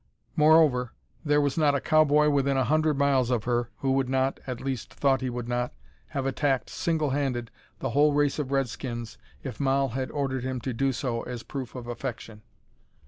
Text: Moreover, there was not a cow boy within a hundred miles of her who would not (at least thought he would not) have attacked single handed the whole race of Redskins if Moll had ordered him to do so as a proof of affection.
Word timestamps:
Moreover, 0.35 0.93
there 1.23 1.39
was 1.39 1.59
not 1.59 1.75
a 1.75 1.79
cow 1.79 2.03
boy 2.03 2.31
within 2.31 2.57
a 2.57 2.63
hundred 2.63 2.97
miles 2.97 3.29
of 3.29 3.43
her 3.43 3.69
who 3.81 3.91
would 3.91 4.09
not 4.09 4.39
(at 4.47 4.59
least 4.59 4.91
thought 4.91 5.21
he 5.21 5.29
would 5.29 5.47
not) 5.47 5.75
have 6.07 6.25
attacked 6.25 6.71
single 6.71 7.11
handed 7.11 7.51
the 7.77 7.91
whole 7.91 8.11
race 8.11 8.39
of 8.39 8.51
Redskins 8.51 9.19
if 9.43 9.59
Moll 9.59 9.89
had 9.89 10.09
ordered 10.09 10.43
him 10.43 10.59
to 10.61 10.73
do 10.73 10.91
so 10.91 11.21
as 11.21 11.43
a 11.43 11.45
proof 11.45 11.75
of 11.75 11.85
affection. 11.85 12.41